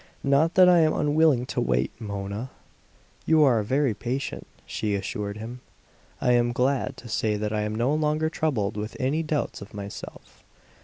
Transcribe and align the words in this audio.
"Not 0.23 0.55
that 0.55 0.67
I 0.67 0.79
am 0.79 0.93
unwilling 0.95 1.45
to 1.45 1.61
wait, 1.61 1.91
Mona." 2.01 2.49
"You 3.27 3.43
are 3.43 3.61
very 3.61 3.93
patient," 3.93 4.47
she 4.65 4.95
assured 4.95 5.37
him. 5.37 5.61
"I 6.19 6.31
am 6.31 6.53
glad 6.53 6.97
to 6.97 7.07
say 7.07 7.35
that 7.37 7.53
I 7.53 7.61
am 7.61 7.75
no 7.75 7.93
longer 7.93 8.27
troubled 8.27 8.77
with 8.77 8.97
any 8.99 9.21
doubts 9.21 9.61
of 9.61 9.75
myself. 9.75 10.43